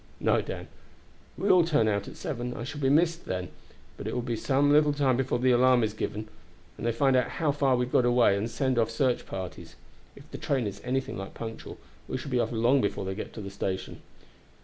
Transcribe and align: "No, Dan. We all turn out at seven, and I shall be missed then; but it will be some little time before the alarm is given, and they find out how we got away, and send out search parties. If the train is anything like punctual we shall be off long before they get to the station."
"No, 0.19 0.41
Dan. 0.41 0.67
We 1.37 1.51
all 1.51 1.63
turn 1.63 1.87
out 1.87 2.07
at 2.07 2.17
seven, 2.17 2.53
and 2.53 2.57
I 2.61 2.63
shall 2.63 2.81
be 2.81 2.89
missed 2.89 3.25
then; 3.25 3.49
but 3.97 4.07
it 4.07 4.15
will 4.15 4.23
be 4.23 4.35
some 4.35 4.71
little 4.71 4.93
time 4.93 5.15
before 5.15 5.37
the 5.37 5.51
alarm 5.51 5.83
is 5.83 5.93
given, 5.93 6.27
and 6.75 6.87
they 6.87 6.91
find 6.91 7.15
out 7.15 7.27
how 7.37 7.75
we 7.75 7.85
got 7.85 8.03
away, 8.03 8.35
and 8.35 8.49
send 8.49 8.79
out 8.79 8.89
search 8.89 9.27
parties. 9.27 9.75
If 10.15 10.23
the 10.31 10.39
train 10.39 10.65
is 10.65 10.81
anything 10.83 11.17
like 11.19 11.35
punctual 11.35 11.77
we 12.07 12.17
shall 12.17 12.31
be 12.31 12.39
off 12.39 12.51
long 12.51 12.81
before 12.81 13.05
they 13.05 13.13
get 13.13 13.31
to 13.33 13.41
the 13.41 13.51
station." 13.51 14.01